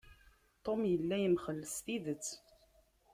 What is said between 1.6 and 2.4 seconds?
s tidet.